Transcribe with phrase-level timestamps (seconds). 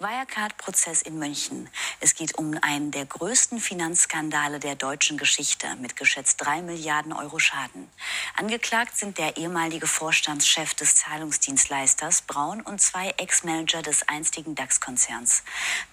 [0.00, 1.68] Wirecard-Prozess in München.
[1.98, 7.40] Es geht um einen der größten Finanzskandale der deutschen Geschichte mit geschätzt drei Milliarden Euro
[7.40, 7.90] Schaden.
[8.36, 15.42] Angeklagt sind der ehemalige Vorstandschef des Zahlungsdienstleisters Braun und zwei Ex-Manager des einstigen DAX-Konzerns.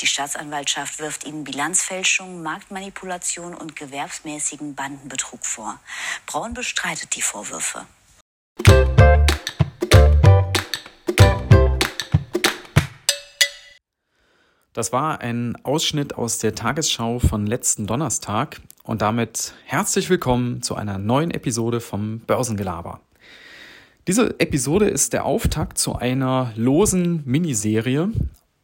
[0.01, 5.79] Die Staatsanwaltschaft wirft ihnen Bilanzfälschung, Marktmanipulation und gewerbsmäßigen Bandenbetrug vor.
[6.27, 7.87] Braun bestreitet die Vorwürfe.
[14.75, 20.75] Das war ein Ausschnitt aus der Tagesschau von letzten Donnerstag und damit herzlich willkommen zu
[20.75, 22.99] einer neuen Episode vom Börsengelaber.
[24.05, 28.11] Diese Episode ist der Auftakt zu einer losen Miniserie.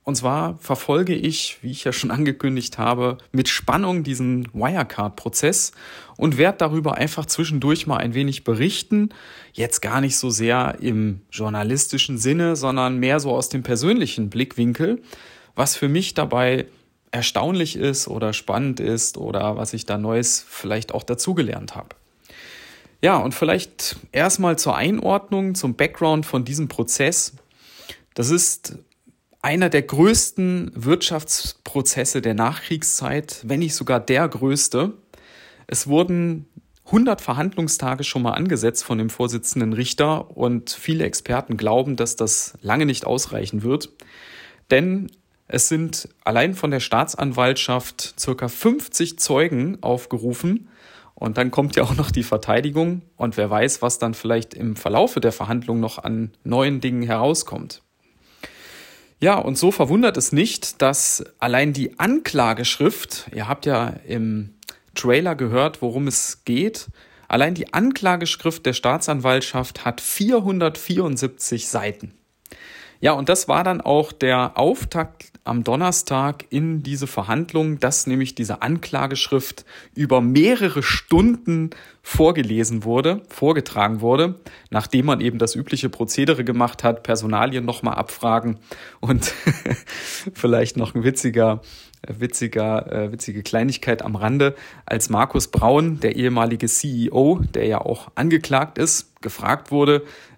[0.03, 5.71] Und zwar verfolge ich, wie ich ja schon angekündigt habe, mit Spannung diesen Wirecard-Prozess
[6.17, 9.11] und werde darüber einfach zwischendurch mal ein wenig berichten.
[9.53, 15.01] Jetzt gar nicht so sehr im journalistischen Sinne, sondern mehr so aus dem persönlichen Blickwinkel
[15.55, 16.65] was für mich dabei
[17.11, 21.89] erstaunlich ist oder spannend ist oder was ich da Neues vielleicht auch dazugelernt habe.
[23.01, 27.33] Ja, und vielleicht erstmal zur Einordnung, zum Background von diesem Prozess.
[28.13, 28.77] Das ist
[29.41, 34.93] einer der größten Wirtschaftsprozesse der Nachkriegszeit, wenn nicht sogar der größte.
[35.65, 36.45] Es wurden
[36.85, 42.53] 100 Verhandlungstage schon mal angesetzt von dem Vorsitzenden Richter und viele Experten glauben, dass das
[42.61, 43.89] lange nicht ausreichen wird.
[44.69, 45.09] Denn
[45.51, 50.69] es sind allein von der Staatsanwaltschaft circa 50 Zeugen aufgerufen.
[51.13, 53.01] Und dann kommt ja auch noch die Verteidigung.
[53.17, 57.83] Und wer weiß, was dann vielleicht im Verlaufe der Verhandlung noch an neuen Dingen herauskommt.
[59.19, 64.55] Ja, und so verwundert es nicht, dass allein die Anklageschrift, ihr habt ja im
[64.95, 66.87] Trailer gehört, worum es geht,
[67.27, 72.13] allein die Anklageschrift der Staatsanwaltschaft hat 474 Seiten.
[73.01, 78.35] Ja, und das war dann auch der Auftakt am Donnerstag in diese Verhandlungen, dass nämlich
[78.35, 81.71] diese Anklageschrift über mehrere Stunden
[82.03, 84.39] vorgelesen wurde, vorgetragen wurde,
[84.69, 88.59] nachdem man eben das übliche Prozedere gemacht hat, Personalien nochmal abfragen
[88.99, 89.33] und
[90.33, 91.61] vielleicht noch ein witziger
[92.07, 98.11] witziger, äh, witzige Kleinigkeit am Rande, als Markus Braun, der ehemalige CEO, der ja auch
[98.15, 100.30] angeklagt ist, gefragt wurde, äh,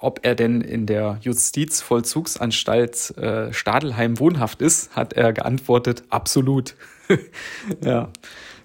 [0.00, 6.74] ob er denn in der Justizvollzugsanstalt äh, Stadelheim wohnhaft ist, hat er geantwortet, absolut.
[7.84, 8.10] ja.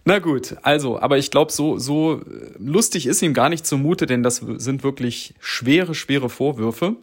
[0.03, 2.21] Na gut, also, aber ich glaube, so, so äh,
[2.57, 6.95] lustig ist ihm gar nicht zumute, denn das sind wirklich schwere, schwere Vorwürfe.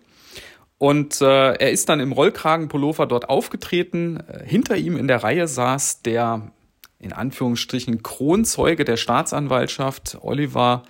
[0.78, 4.22] Und äh, er ist dann im Rollkragenpullover dort aufgetreten.
[4.44, 6.52] Hinter ihm in der Reihe saß der
[7.00, 10.82] in Anführungsstrichen Kronzeuge der Staatsanwaltschaft, Oliver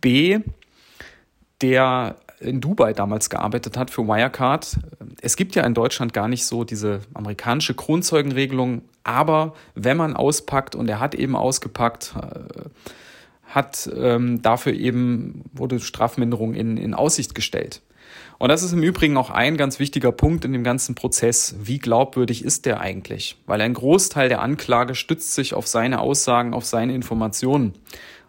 [0.00, 0.40] B.,
[1.62, 4.78] der in Dubai damals gearbeitet hat für Wirecard.
[5.20, 10.74] Es gibt ja in Deutschland gar nicht so diese amerikanische Kronzeugenregelung, aber wenn man auspackt
[10.74, 12.68] und er hat eben ausgepackt, äh,
[13.46, 17.82] hat ähm, dafür eben, wurde Strafminderung in, in Aussicht gestellt.
[18.38, 21.54] Und das ist im Übrigen auch ein ganz wichtiger Punkt in dem ganzen Prozess.
[21.62, 23.36] Wie glaubwürdig ist der eigentlich?
[23.46, 27.74] Weil ein Großteil der Anklage stützt sich auf seine Aussagen, auf seine Informationen.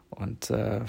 [0.09, 0.81] Und äh,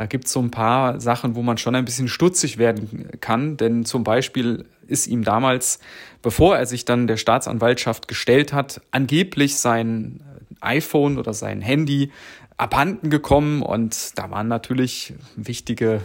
[0.00, 3.58] da gibt es so ein paar Sachen, wo man schon ein bisschen stutzig werden kann.
[3.58, 5.78] Denn zum Beispiel ist ihm damals,
[6.22, 10.22] bevor er sich dann der Staatsanwaltschaft gestellt hat, angeblich sein
[10.62, 12.12] iPhone oder sein Handy
[12.56, 13.60] abhanden gekommen.
[13.60, 16.00] Und da waren natürlich wichtige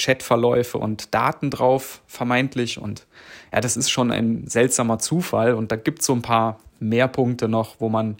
[0.00, 2.78] Chatverläufe und Daten drauf, vermeintlich.
[2.78, 3.06] Und
[3.52, 5.54] ja, das ist schon ein seltsamer Zufall.
[5.54, 8.16] Und da gibt es so ein paar mehr Punkte noch, wo man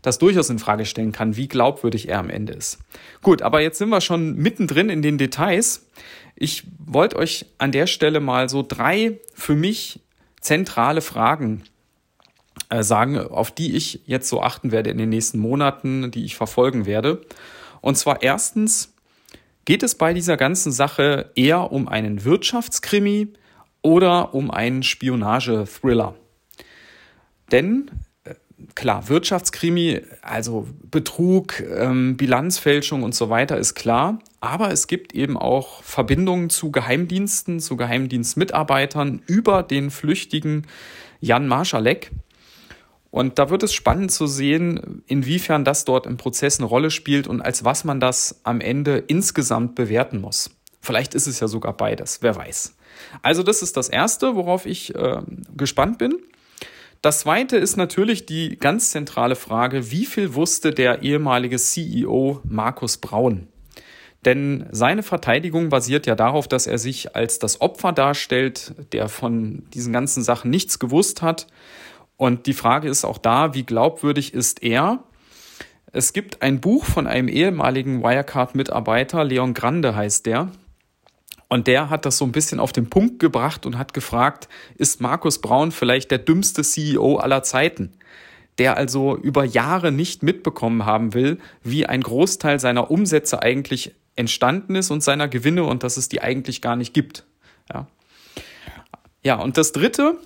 [0.00, 2.78] das durchaus in Frage stellen kann, wie glaubwürdig er am Ende ist.
[3.22, 5.86] Gut, aber jetzt sind wir schon mittendrin in den Details.
[6.36, 10.00] Ich wollte euch an der Stelle mal so drei für mich
[10.40, 11.64] zentrale Fragen
[12.68, 16.36] äh, sagen, auf die ich jetzt so achten werde in den nächsten Monaten, die ich
[16.36, 17.22] verfolgen werde.
[17.80, 18.93] Und zwar erstens,
[19.64, 23.28] geht es bei dieser ganzen Sache eher um einen Wirtschaftskrimi
[23.82, 26.14] oder um einen Spionage-Thriller?
[27.50, 27.90] Denn
[28.74, 34.18] klar, Wirtschaftskrimi, also Betrug, ähm, Bilanzfälschung und so weiter ist klar.
[34.40, 40.66] Aber es gibt eben auch Verbindungen zu Geheimdiensten, zu Geheimdienstmitarbeitern über den flüchtigen
[41.20, 42.10] Jan Marschalek.
[43.14, 47.28] Und da wird es spannend zu sehen, inwiefern das dort im Prozess eine Rolle spielt
[47.28, 50.50] und als was man das am Ende insgesamt bewerten muss.
[50.80, 52.74] Vielleicht ist es ja sogar beides, wer weiß.
[53.22, 55.22] Also das ist das Erste, worauf ich äh,
[55.56, 56.16] gespannt bin.
[57.02, 62.96] Das zweite ist natürlich die ganz zentrale Frage, wie viel wusste der ehemalige CEO Markus
[62.96, 63.46] Braun?
[64.24, 69.62] Denn seine Verteidigung basiert ja darauf, dass er sich als das Opfer darstellt, der von
[69.72, 71.46] diesen ganzen Sachen nichts gewusst hat.
[72.16, 75.04] Und die Frage ist auch da, wie glaubwürdig ist er?
[75.92, 80.48] Es gibt ein Buch von einem ehemaligen Wirecard-Mitarbeiter, Leon Grande heißt der.
[81.48, 85.00] Und der hat das so ein bisschen auf den Punkt gebracht und hat gefragt, ist
[85.00, 87.92] Markus Braun vielleicht der dümmste CEO aller Zeiten?
[88.58, 94.74] Der also über Jahre nicht mitbekommen haben will, wie ein Großteil seiner Umsätze eigentlich entstanden
[94.74, 97.24] ist und seiner Gewinne und dass es die eigentlich gar nicht gibt.
[97.72, 97.86] Ja,
[99.22, 100.18] ja und das Dritte,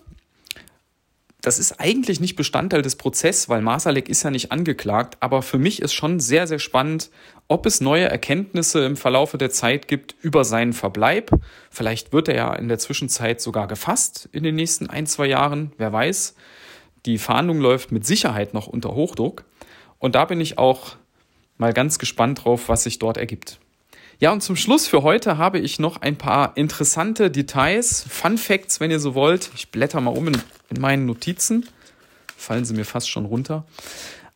[1.40, 5.58] das ist eigentlich nicht Bestandteil des Prozesses, weil Masalek ist ja nicht angeklagt, aber für
[5.58, 7.10] mich ist schon sehr, sehr spannend,
[7.46, 11.30] ob es neue Erkenntnisse im Verlaufe der Zeit gibt über seinen Verbleib.
[11.70, 15.72] Vielleicht wird er ja in der Zwischenzeit sogar gefasst in den nächsten ein, zwei Jahren,
[15.78, 16.34] wer weiß.
[17.06, 19.44] Die Fahndung läuft mit Sicherheit noch unter Hochdruck.
[19.98, 20.96] Und da bin ich auch
[21.56, 23.58] mal ganz gespannt drauf, was sich dort ergibt.
[24.20, 28.80] Ja, und zum Schluss für heute habe ich noch ein paar interessante Details, Fun Facts,
[28.80, 29.50] wenn ihr so wollt.
[29.54, 31.66] Ich blätter mal um in, in meinen Notizen.
[32.36, 33.64] Fallen sie mir fast schon runter.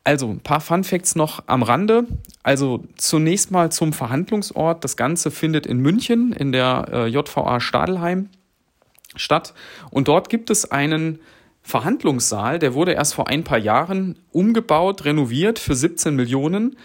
[0.04, 2.06] Also ein paar Fun Facts noch am Rande.
[2.42, 4.82] Also zunächst mal zum Verhandlungsort.
[4.82, 8.28] Das Ganze findet in München in der äh, JVA Stadelheim
[9.14, 9.54] statt.
[9.90, 11.20] Und dort gibt es einen
[11.62, 16.76] Verhandlungssaal, der wurde erst vor ein paar Jahren umgebaut, renoviert für 17 Millionen.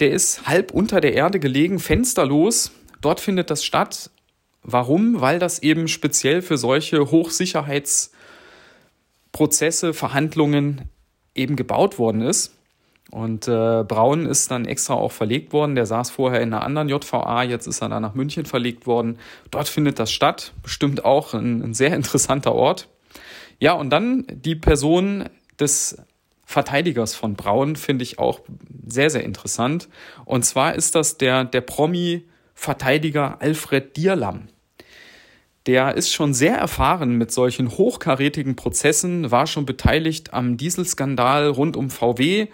[0.00, 2.72] Der ist halb unter der Erde gelegen, fensterlos.
[3.00, 4.10] Dort findet das statt.
[4.62, 5.20] Warum?
[5.20, 7.10] Weil das eben speziell für solche
[9.38, 10.82] Hochsicherheitsprozesse, Verhandlungen
[11.34, 12.54] eben gebaut worden ist.
[13.10, 15.74] Und äh, Braun ist dann extra auch verlegt worden.
[15.74, 19.18] Der saß vorher in einer anderen JVA, jetzt ist er dann nach München verlegt worden.
[19.50, 20.52] Dort findet das statt.
[20.62, 22.88] Bestimmt auch ein, ein sehr interessanter Ort.
[23.58, 25.24] Ja, und dann die Person
[25.58, 25.96] des
[26.44, 28.40] Verteidigers von Braun finde ich auch
[28.86, 29.88] sehr, sehr interessant.
[30.24, 34.48] Und zwar ist das der, der Promi-Verteidiger Alfred Dierlam.
[35.68, 41.76] Der ist schon sehr erfahren mit solchen hochkarätigen Prozessen, war schon beteiligt am Dieselskandal rund
[41.76, 42.46] um VW,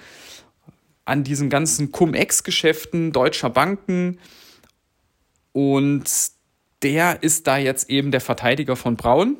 [1.05, 4.19] an diesen ganzen Cum-Ex-Geschäften deutscher Banken.
[5.52, 6.11] Und
[6.82, 9.37] der ist da jetzt eben der Verteidiger von Braun.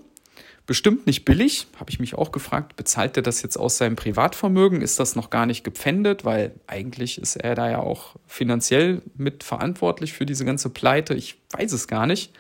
[0.67, 2.77] Bestimmt nicht billig, habe ich mich auch gefragt.
[2.77, 4.83] Bezahlt er das jetzt aus seinem Privatvermögen?
[4.83, 6.25] Ist das noch gar nicht gepfändet?
[6.25, 11.15] Weil eigentlich ist er da ja auch finanziell mitverantwortlich für diese ganze Pleite.
[11.15, 12.33] Ich weiß es gar nicht.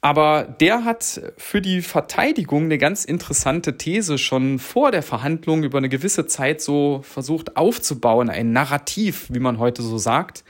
[0.00, 5.78] Aber der hat für die Verteidigung eine ganz interessante These schon vor der Verhandlung über
[5.78, 10.44] eine gewisse Zeit so versucht aufzubauen, ein Narrativ, wie man heute so sagt,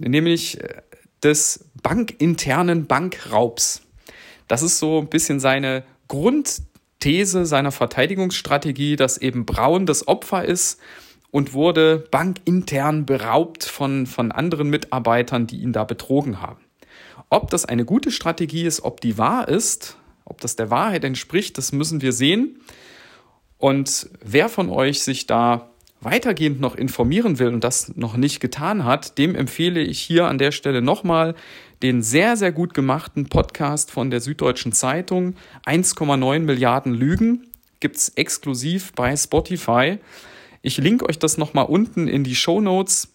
[0.00, 0.82] nämlich äh,
[1.22, 3.82] des bankinternen Bankraubs.
[4.48, 10.80] Das ist so ein bisschen seine Grundthese seiner Verteidigungsstrategie, dass eben Braun das Opfer ist
[11.30, 16.67] und wurde bankintern beraubt von, von anderen Mitarbeitern, die ihn da betrogen haben.
[17.30, 21.58] Ob das eine gute Strategie ist, ob die wahr ist, ob das der Wahrheit entspricht,
[21.58, 22.60] das müssen wir sehen.
[23.58, 28.84] Und wer von euch sich da weitergehend noch informieren will und das noch nicht getan
[28.84, 31.34] hat, dem empfehle ich hier an der Stelle nochmal
[31.82, 35.34] den sehr, sehr gut gemachten Podcast von der Süddeutschen Zeitung.
[35.66, 37.48] 1,9 Milliarden Lügen
[37.80, 39.98] gibt's exklusiv bei Spotify.
[40.62, 43.08] Ich link euch das nochmal unten in die Show Notes.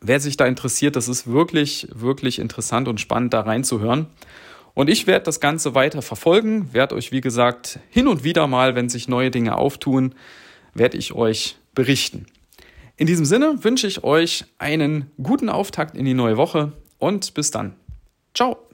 [0.00, 4.06] Wer sich da interessiert, das ist wirklich, wirklich interessant und spannend, da reinzuhören.
[4.74, 8.76] Und ich werde das Ganze weiter verfolgen, werde euch, wie gesagt, hin und wieder mal,
[8.76, 10.14] wenn sich neue Dinge auftun,
[10.72, 12.26] werde ich euch berichten.
[12.96, 17.50] In diesem Sinne wünsche ich euch einen guten Auftakt in die neue Woche und bis
[17.50, 17.74] dann.
[18.34, 18.58] Ciao.